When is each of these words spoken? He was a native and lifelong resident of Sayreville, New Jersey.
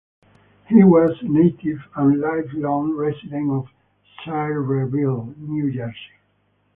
He 0.67 0.83
was 0.83 1.15
a 1.21 1.27
native 1.27 1.77
and 1.95 2.19
lifelong 2.19 2.95
resident 2.97 3.51
of 3.51 3.69
Sayreville, 4.25 5.37
New 5.37 5.71
Jersey. 5.71 6.17